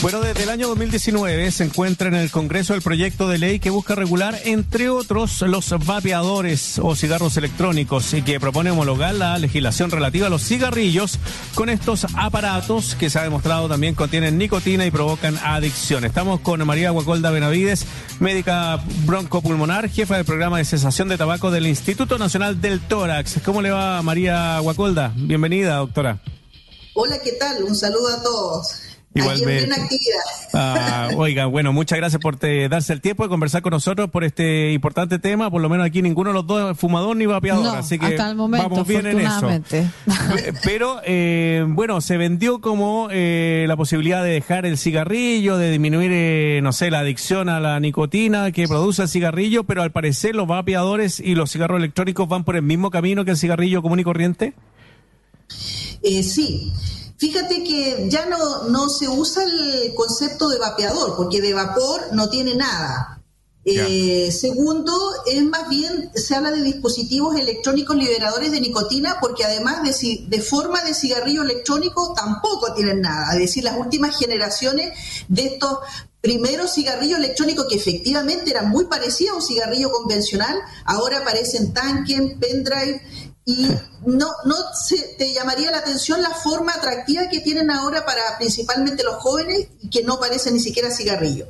[0.00, 3.70] Bueno, desde el año 2019 se encuentra en el Congreso el proyecto de ley que
[3.70, 9.90] busca regular, entre otros, los vapeadores o cigarros electrónicos y que propone homologar la legislación
[9.90, 11.18] relativa a los cigarrillos
[11.56, 16.04] con estos aparatos que se ha demostrado también contienen nicotina y provocan adicción.
[16.04, 17.84] Estamos con María Guacolda Benavides,
[18.20, 23.40] médica broncopulmonar, jefa del programa de cesación de tabaco del Instituto Nacional del Tórax.
[23.44, 25.12] ¿Cómo le va María Guacolda?
[25.16, 26.20] Bienvenida, doctora.
[26.94, 27.64] Hola, ¿qué tal?
[27.64, 28.87] Un saludo a todos.
[29.18, 29.68] Igualmente.
[30.52, 34.72] Ah, oiga, bueno, muchas gracias por darse el tiempo de conversar con nosotros por este
[34.72, 35.50] importante tema.
[35.50, 38.30] Por lo menos aquí ninguno de los dos es fumador ni vapeador, así que hasta
[38.30, 39.50] el momento, vamos bien en eso.
[40.64, 46.10] Pero, eh, bueno, se vendió como eh, la posibilidad de dejar el cigarrillo, de disminuir,
[46.12, 50.34] eh, no sé, la adicción a la nicotina que produce el cigarrillo, pero al parecer
[50.34, 54.00] los vapeadores y los cigarros electrónicos van por el mismo camino que el cigarrillo común
[54.00, 54.54] y corriente.
[56.22, 56.72] sí.
[57.18, 62.30] Fíjate que ya no, no se usa el concepto de vapeador, porque de vapor no
[62.30, 63.20] tiene nada.
[63.64, 64.94] Eh, segundo,
[65.26, 70.40] es más bien, se habla de dispositivos electrónicos liberadores de nicotina, porque además de, de
[70.40, 73.32] forma de cigarrillo electrónico tampoco tienen nada.
[73.32, 74.96] Es decir, las últimas generaciones
[75.28, 75.80] de estos
[76.20, 82.38] primeros cigarrillos electrónicos que efectivamente eran muy parecidos a un cigarrillo convencional, ahora aparecen tanken,
[82.40, 83.02] pendrive
[83.48, 83.66] y
[84.04, 89.02] no, no se, te llamaría la atención la forma atractiva que tienen ahora para principalmente
[89.02, 91.46] los jóvenes y que no parece ni siquiera cigarrillo.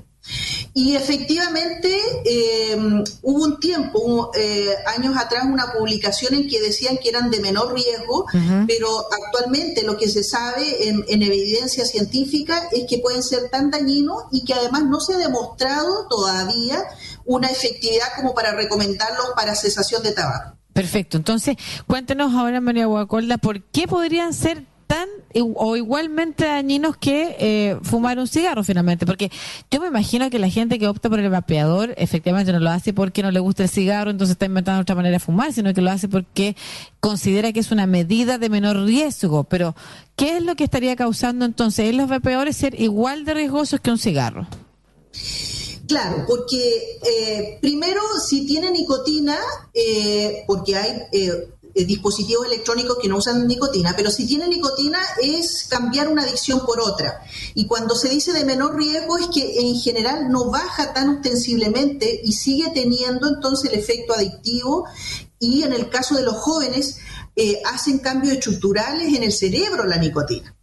[0.75, 1.91] Y efectivamente
[2.25, 7.41] em, hubo un tiempo, eh, años atrás, una publicación en que decían que eran de
[7.41, 8.27] menor riesgo,
[8.69, 8.89] pero
[9.25, 14.23] actualmente lo que se sabe en, en, evidencia científica es que pueden ser tan dañinos
[14.31, 16.85] y que además no se ha demostrado todavía
[17.25, 20.58] una efectividad como para recomendarlos para cesación de tabaco.
[20.79, 21.17] Perfecto.
[21.17, 21.57] Entonces,
[21.89, 25.09] cuéntenos ahora, María Guacolda, ¿por qué podrían ser tan
[25.57, 29.05] o igualmente dañinos que eh, fumar un cigarro finalmente?
[29.05, 29.33] Porque
[29.73, 32.93] yo me imagino que la gente que opta por el vapeador efectivamente no lo hace
[32.93, 35.81] porque no le gusta el cigarro, entonces está inventando otra manera de fumar, sino que
[35.81, 36.55] lo hace porque
[37.01, 39.43] considera que es una medida de menor riesgo.
[39.43, 39.75] Pero,
[40.15, 43.91] ¿qué es lo que estaría causando entonces en los vapeadores ser igual de riesgosos que
[43.91, 44.47] un cigarro?
[45.89, 49.39] Claro, porque eh, primero, si tiene nicotina,
[49.73, 55.67] eh, porque hay eh, dispositivos electrónicos que no usan nicotina, pero si tiene nicotina es
[55.67, 57.23] cambiar una adicción por otra.
[57.55, 62.21] Y cuando se dice de menor riesgo es que en general no baja tan ostensiblemente
[62.23, 64.85] y sigue teniendo entonces el efecto adictivo
[65.39, 66.99] y en el caso de los jóvenes
[67.73, 70.55] hacen cambios estructurales en el cerebro la nicotina.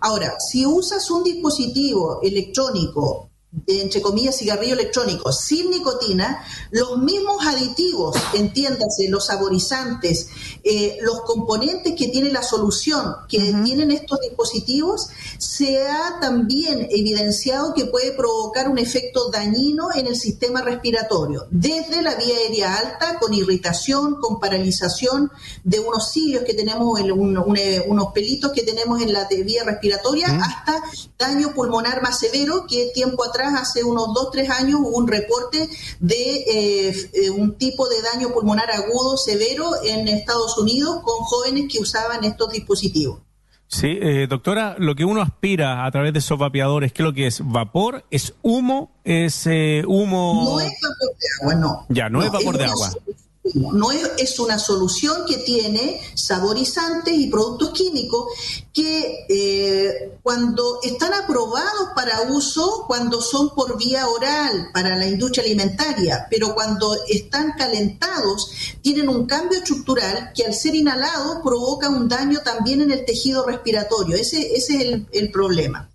[0.00, 3.31] Ahora, si usas un dispositivo electrónico
[3.66, 10.28] entre comillas, cigarrillo electrónico sin nicotina, los mismos aditivos, entiéndase, los saborizantes,
[10.64, 15.08] eh, los componentes que tiene la solución que tienen estos dispositivos,
[15.38, 22.00] se ha también evidenciado que puede provocar un efecto dañino en el sistema respiratorio, desde
[22.00, 25.30] la vía aérea alta, con irritación, con paralización
[25.62, 30.82] de unos cilios que tenemos, unos pelitos que tenemos en la vía respiratoria, hasta
[31.18, 35.68] daño pulmonar más severo que tiempo atrás hace unos 2, 3 años, hubo un reporte
[36.00, 41.72] de eh, eh, un tipo de daño pulmonar agudo severo en Estados Unidos con jóvenes
[41.72, 43.20] que usaban estos dispositivos.
[43.66, 47.14] Sí, eh, doctora, lo que uno aspira a través de esos vapeadores, ¿qué es lo
[47.14, 47.40] que es?
[47.42, 48.04] ¿Vapor?
[48.10, 48.92] ¿Es humo?
[49.02, 49.46] ¿Es
[49.86, 50.42] humo?
[50.44, 51.86] No es vapor de agua, no.
[51.88, 52.92] Ya, no, es vapor de agua.
[53.54, 58.26] No es, una solución que tiene saborizantes y productos químicos
[58.72, 65.44] que eh, cuando están aprobados para uso, cuando son por vía oral para la industria
[65.44, 68.48] alimentaria, pero cuando están calentados,
[68.80, 73.44] tienen un cambio estructural que al ser inhalados provoca un daño también en el tejido
[73.44, 74.16] respiratorio.
[74.16, 75.90] Ese, ese es el, problema.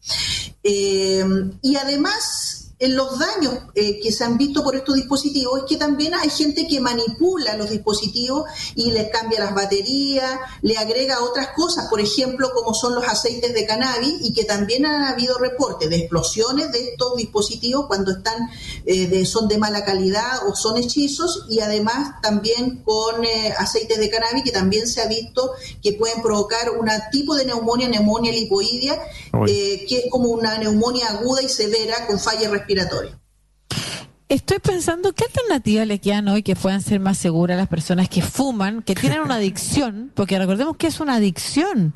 [0.64, 1.24] Eh,
[1.62, 2.47] y además
[2.80, 6.30] en los daños eh, que se han visto por estos dispositivos es que también hay
[6.30, 8.44] gente que manipula los dispositivos
[8.76, 13.54] y les cambia las baterías, le agrega otras cosas, por ejemplo, como son los aceites
[13.54, 18.48] de cannabis y que también han habido reportes de explosiones de estos dispositivos cuando están
[18.86, 23.98] eh, de, son de mala calidad o son hechizos y además también con eh, aceites
[23.98, 25.52] de cannabis que también se ha visto
[25.82, 29.00] que pueden provocar un tipo de neumonía, neumonía lipoidea,
[29.46, 32.67] que es como una neumonía aguda y severa con falla respiratoria
[34.30, 38.22] Estoy pensando qué alternativas le quedan hoy que puedan ser más seguras las personas que
[38.22, 41.94] fuman, que tienen una adicción, porque recordemos que es una adicción.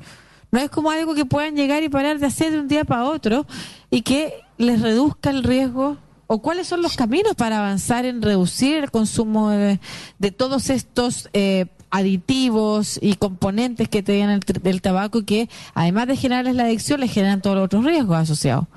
[0.50, 3.04] No es como algo que puedan llegar y parar de hacer de un día para
[3.04, 3.46] otro
[3.90, 5.98] y que les reduzca el riesgo.
[6.28, 9.80] ¿O cuáles son los caminos para avanzar en reducir el consumo de,
[10.38, 16.56] todos estos eh, aditivos y componentes que tienen el, el tabaco que, además de generarles
[16.56, 18.68] la adicción, les generan todos los otros riesgos asociados?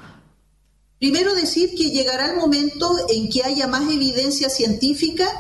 [1.04, 5.30] Primero decir que llegará el momento en que haya más evidencia científica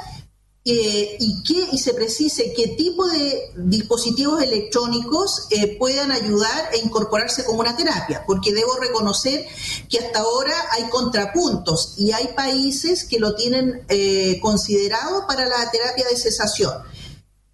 [0.62, 6.80] eh, y, que, y se precise qué tipo de dispositivos electrónicos eh, puedan ayudar e
[6.84, 9.46] incorporarse como una terapia, porque debo reconocer
[9.88, 15.70] que hasta ahora hay contrapuntos y hay países que lo tienen eh, considerado para la
[15.70, 16.74] terapia de cesación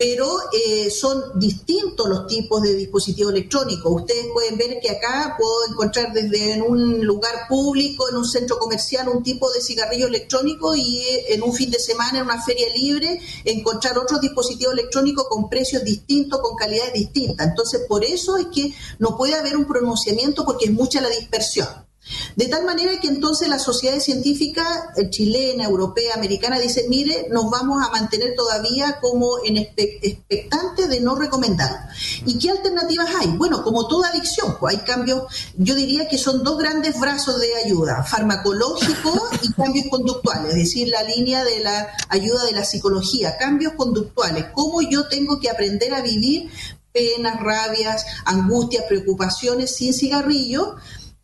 [0.01, 4.01] pero eh, son distintos los tipos de dispositivos electrónicos.
[4.01, 8.59] Ustedes pueden ver que acá puedo encontrar desde en un lugar público, en un centro
[8.59, 12.43] comercial, un tipo de cigarrillo electrónico y eh, en un fin de semana, en una
[12.43, 17.49] feria libre, encontrar otros dispositivos electrónicos con precios distintos, con calidades distintas.
[17.49, 21.90] Entonces, por eso es que no puede haber un pronunciamiento porque es mucha la dispersión.
[22.37, 27.51] De tal manera que entonces la sociedad científica eh, chilena, europea, americana dice, mire, nos
[27.51, 31.89] vamos a mantener todavía como en expectante de no recomendar.
[32.25, 33.29] ¿Y qué alternativas hay?
[33.29, 35.25] Bueno, como toda adicción, pues hay cambios,
[35.57, 40.89] yo diría que son dos grandes brazos de ayuda, farmacológico y cambios conductuales, es decir,
[40.89, 45.95] la línea de la ayuda de la psicología, cambios conductuales, cómo yo tengo que aprender
[45.95, 46.51] a vivir
[46.93, 50.77] penas, rabias, angustias, preocupaciones sin cigarrillo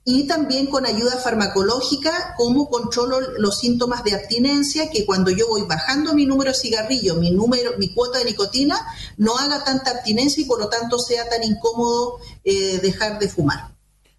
[0.09, 5.63] y también con ayuda farmacológica, como controlo los síntomas de abstinencia, que cuando yo voy
[5.69, 8.77] bajando mi número de cigarrillo, mi número, mi cuota de nicotina,
[9.17, 13.73] no haga tanta abstinencia y por lo tanto sea tan incómodo eh, dejar de fumar.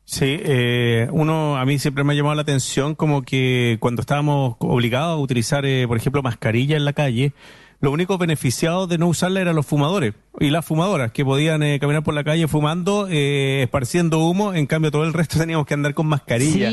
[0.04, 4.58] Sí, eh, uno a mí siempre me ha llamado la atención como que cuando estábamos
[4.60, 7.32] obligados a utilizar, eh, por ejemplo, mascarilla en la calle,
[7.80, 11.80] los únicos beneficiados de no usarla eran los fumadores y las fumadoras que podían eh,
[11.80, 15.74] caminar por la calle fumando, eh, esparciendo humo, en cambio todo el resto teníamos que
[15.74, 16.70] andar con mascarilla.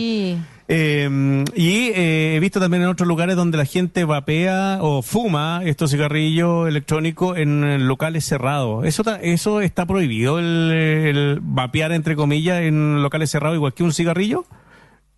[0.67, 5.91] Eh, y he visto también en otros lugares donde la gente vapea o fuma estos
[5.91, 8.87] cigarrillos electrónicos en locales cerrados.
[8.87, 13.93] ¿Eso, eso está prohibido, el, el vapear entre comillas en locales cerrados igual que un
[13.93, 14.47] cigarrillo?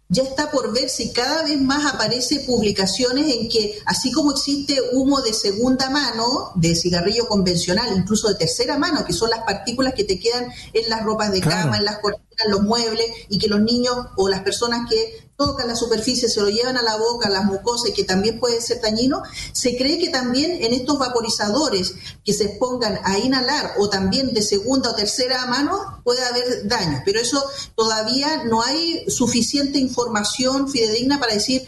[0.09, 4.79] Ya está por ver si cada vez más aparece publicaciones en que, así como existe
[4.93, 9.95] humo de segunda mano, de cigarrillo convencional, incluso de tercera mano, que son las partículas
[9.95, 13.39] que te quedan en las ropas de cama, en las cortinas, en los muebles, y
[13.39, 16.97] que los niños o las personas que tocan la superficie, se lo llevan a la
[16.97, 19.23] boca, a las mucosas, que también puede ser dañino,
[19.53, 21.95] se cree que también en estos vaporizadores
[22.25, 27.03] que se expongan a inhalar o también de segunda o tercera mano puede haber daño.
[27.05, 27.45] Pero eso
[27.75, 31.67] todavía no hay suficiente información fidedigna para decir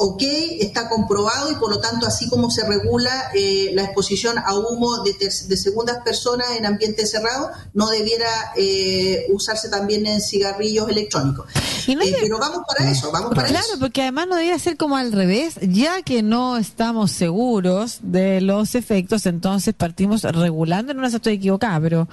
[0.00, 0.22] ok,
[0.60, 5.02] está comprobado y por lo tanto así como se regula eh, la exposición a humo
[5.02, 11.50] de, de, segundas personas en ambiente cerrado, no debiera eh, usarse también en cigarrillos electrónicos.
[11.88, 15.10] Eh, pero vamos para eso, vamos para claro, porque además no debería ser como al
[15.10, 21.34] revés, ya que no estamos seguros de los efectos, entonces partimos regulando, en una estoy
[21.34, 22.08] equivocada, pero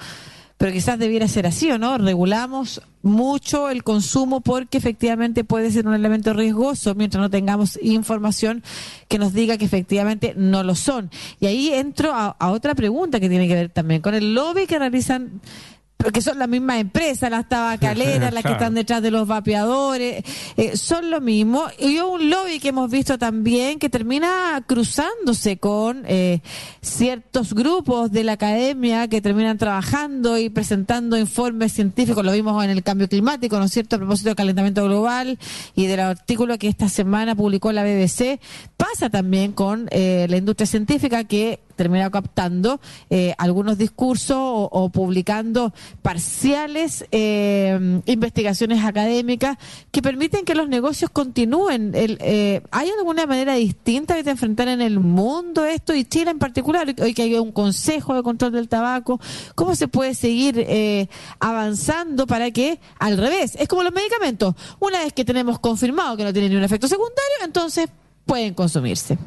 [0.58, 5.86] pero quizás debiera ser así o no, regulamos mucho el consumo porque efectivamente puede ser
[5.86, 8.62] un elemento riesgoso mientras no tengamos información
[9.08, 11.10] que nos diga que efectivamente no lo son.
[11.40, 14.78] Y ahí entro a, otra pregunta que tiene que ver también con el lobby que
[14.78, 15.40] realizan
[15.96, 20.24] porque son las mismas empresas, las tabacaleras, las que están detrás de los vapeadores,
[20.56, 21.64] eh, son lo mismo.
[21.78, 26.40] Y un lobby que hemos visto también que termina cruzándose con eh,
[26.80, 32.70] ciertos grupos de la academia que terminan trabajando y presentando informes científicos, lo vimos en
[32.70, 35.38] el cambio climático, ¿no es cierto?, a propósito del calentamiento global
[35.74, 38.38] y del artículo que esta semana publicó la BBC,
[38.76, 42.80] pasa también con eh, la industria científica que termina captando
[43.10, 49.58] eh, algunos discursos o, publicando parciales eh, investigaciones académicas
[49.92, 51.94] que permiten que los negocios continúen.
[51.94, 56.38] El, eh, ¿Hay alguna manera distinta de enfrentar en el mundo esto y Chile en
[56.38, 56.94] particular?
[57.00, 59.20] Hoy que hay un consejo de control del tabaco,
[59.54, 60.66] ¿cómo se puede seguir
[61.38, 63.56] avanzando para que al revés?
[63.56, 64.54] Es como los medicamentos.
[64.80, 67.88] Una vez que tenemos confirmado que no tienen ni un efecto secundario, entonces
[68.24, 69.18] pueden consumirse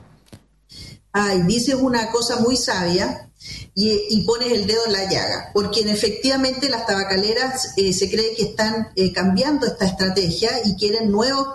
[1.20, 3.30] ay, dices una cosa muy sabia
[3.76, 8.44] y, pones el dedo en la llaga, porque efectivamente las tabacaleras eh, se cree que
[8.44, 11.48] están eh, cambiando esta estrategia y quieren nuevos,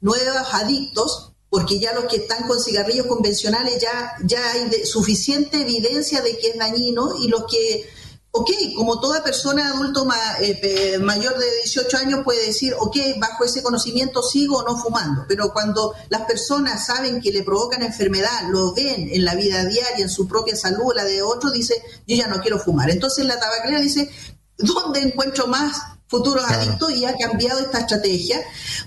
[0.00, 6.20] nuevos adictos, porque ya los que están con cigarrillos convencionales ya, ya hay suficiente evidencia
[6.20, 7.88] de que es dañino y los que
[8.38, 10.06] ok, como toda persona adulto
[10.40, 15.24] eh, mayor de 18 años puede decir, ok, bajo ese conocimiento sigo o no fumando,
[15.28, 20.04] pero cuando las personas saben que le provocan enfermedad, lo ven en la vida diaria,
[20.04, 21.74] en su propia salud, la de otro, dice,
[22.06, 22.90] yo ya no quiero fumar.
[22.90, 24.08] Entonces la tabacalera dice,
[24.56, 28.40] ¿dónde encuentro más futuros adictos y ha cambiado esta estrategia,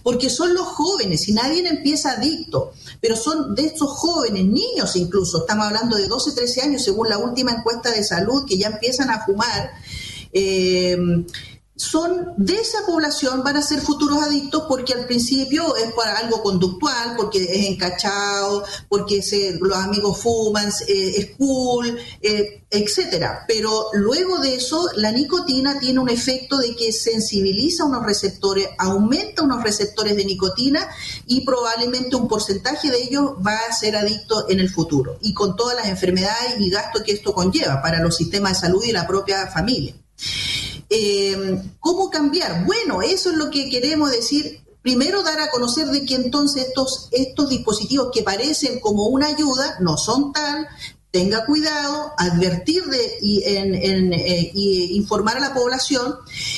[0.03, 5.39] porque son los jóvenes y nadie empieza adicto, pero son de estos jóvenes, niños incluso,
[5.39, 9.09] estamos hablando de 12, 13 años según la última encuesta de salud, que ya empiezan
[9.09, 9.71] a fumar.
[10.33, 10.97] Eh,
[11.81, 16.43] son de esa población van a ser futuros adictos porque al principio es para algo
[16.43, 23.45] conductual, porque es encachado, porque se, los amigos fuman, eh, es cool, eh, etcétera.
[23.47, 29.41] Pero luego de eso, la nicotina tiene un efecto de que sensibiliza unos receptores, aumenta
[29.41, 30.87] unos receptores de nicotina
[31.25, 35.55] y probablemente un porcentaje de ellos va a ser adicto en el futuro y con
[35.55, 39.07] todas las enfermedades y gastos que esto conlleva para los sistemas de salud y la
[39.07, 39.95] propia familia.
[40.93, 42.65] Eh, ¿Cómo cambiar?
[42.65, 44.59] Bueno, eso es lo que queremos decir.
[44.81, 49.77] Primero dar a conocer de que entonces estos, estos dispositivos que parecen como una ayuda
[49.79, 50.67] no son tal,
[51.11, 56.15] tenga cuidado, advertir de, y, en, eh, informar a la población.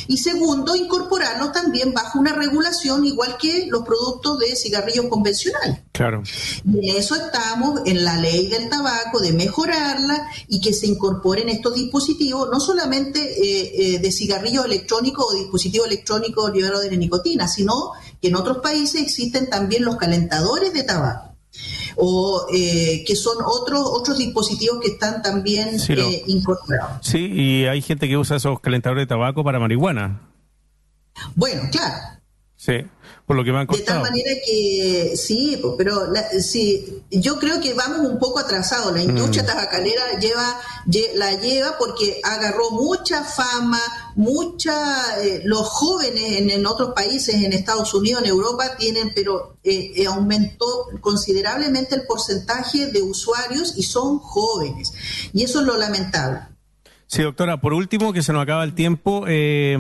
[0.08, 5.80] Y segundo, incorporarlo también bajo una regulación igual que los productos de cigarrillos convencionales.
[5.92, 6.22] Claro.
[6.72, 11.50] Y en eso estamos en la ley del tabaco, de mejorarla y que se incorporen
[11.50, 17.48] estos dispositivos, no solamente eh, eh, de cigarrillos electrónicos o dispositivos electrónicos liberados de nicotina,
[17.48, 17.92] sino
[18.22, 21.33] que en otros países existen también los calentadores de tabaco
[21.96, 27.06] o eh, que son otros otros dispositivos que están también eh, incorporados.
[27.06, 30.22] Sí, y hay gente que usa esos calentadores de tabaco para marihuana.
[31.36, 32.14] Bueno, claro.
[32.56, 32.86] Sí,
[33.26, 36.08] por lo que me han De tal manera que sí, pero
[36.40, 38.94] sí, yo creo que vamos un poco atrasados.
[38.94, 39.48] La industria mm.
[39.48, 40.60] tabacalera lleva,
[41.16, 43.82] la lleva porque agarró mucha fama,
[44.16, 45.22] mucha.
[45.24, 50.06] Eh, los jóvenes en, otros países, en Estados Unidos, en Europa, tienen, pero eh, eh,
[50.06, 54.94] aumentó considerablemente el porcentaje de usuarios y son jóvenes.
[55.34, 56.53] Y eso es lo lamentable.
[57.14, 59.78] Sí, doctora, por último, que se nos acaba el tiempo, eh,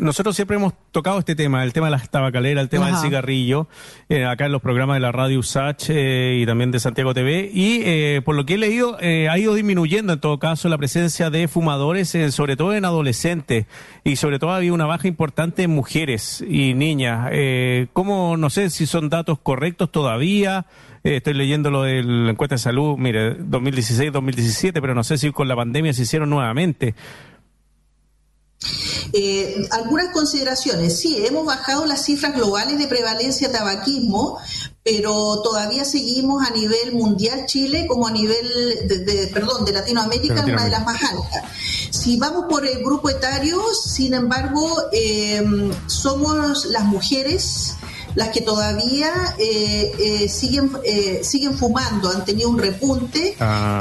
[0.00, 3.68] nosotros siempre hemos tocado este tema, el tema de las tabacaleras, el tema del cigarrillo,
[4.08, 7.50] eh, acá en los programas de la radio USACH eh, y también de Santiago TV,
[7.52, 11.48] y por lo que he leído, ha ido disminuyendo en todo caso la presencia de
[11.48, 13.66] fumadores, sobre todo en adolescentes,
[14.02, 17.30] y sobre todo había una baja importante en mujeres y niñas.
[17.92, 20.64] ¿Cómo, no sé si son datos correctos todavía?
[21.02, 25.30] Eh, estoy leyendo lo de la encuesta de salud, mire, 2016-2017, pero no sé si
[25.32, 26.94] con la pandemia se hicieron nuevamente.
[29.12, 31.00] Eh, algunas consideraciones.
[31.00, 34.38] Sí, hemos bajado las cifras globales de prevalencia de tabaquismo,
[34.84, 38.46] pero todavía seguimos a nivel mundial Chile como a nivel
[38.86, 41.44] de, perdón de Latinoamérica, una de las más altas.
[41.90, 45.42] Si vamos por el grupo etario, sin embargo, eh,
[45.86, 47.76] somos las mujeres
[48.14, 53.80] las que todavía eh, eh, siguen, eh, siguen fumando, han tenido un repunte, ah.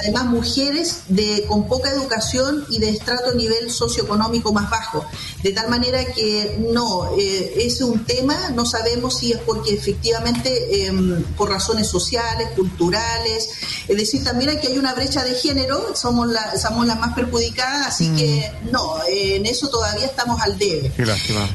[0.00, 5.04] además mujeres de, con poca educación y de estrato nivel socioeconómico más bajo,
[5.42, 11.22] de tal manera que no, es un tema, no sabemos si es porque efectivamente em,
[11.36, 13.48] por razones sociales, culturales,
[13.88, 17.88] es decir, también aquí hay una brecha de género, somos, la, somos las más perjudicadas,
[17.88, 18.70] así que mm.
[18.70, 20.92] no, en eso todavía estamos al debe.
[20.96, 21.48] Qué lástima.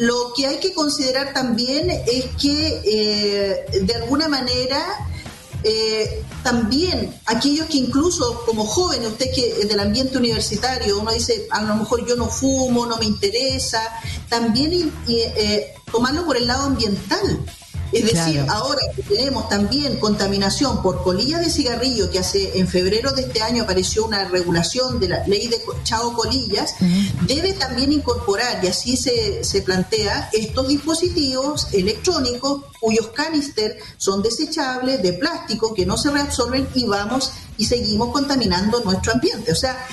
[0.00, 4.82] Lo que hay que considerar también es que eh, de alguna manera
[5.62, 11.60] eh, también aquellos que incluso como jóvenes, usted que del ambiente universitario, uno dice, a
[11.64, 13.82] lo mejor yo no fumo, no me interesa,
[14.30, 17.44] también eh, tomarlo por el lado ambiental.
[17.92, 23.12] Es decir, ahora que tenemos también contaminación por colillas de cigarrillo, que hace en febrero
[23.12, 26.74] de este año apareció una regulación de la ley de Chao Colillas,
[27.26, 35.02] debe también incorporar, y así se, se plantea, estos dispositivos electrónicos cuyos canister son desechables,
[35.02, 39.52] de plástico, que no se reabsorben y vamos y seguimos contaminando nuestro ambiente.
[39.52, 39.86] O sea,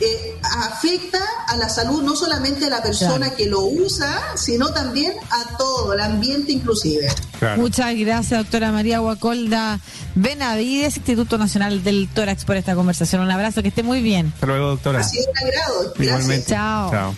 [0.00, 5.12] eh, afecta a la salud no solamente de la persona que lo usa, sino también
[5.30, 7.08] a todo el ambiente inclusive.
[7.56, 9.80] Muchas gracias, doctora María Guacolda
[10.14, 13.22] Benavides, Instituto Nacional del Tórax, por esta conversación.
[13.22, 14.32] Un abrazo, que esté muy bien.
[14.34, 15.00] Hasta luego, doctora.
[15.00, 15.94] Ha sido un agrado.
[15.96, 16.46] Gracias.
[16.46, 16.90] Chao.
[16.90, 17.14] Chao.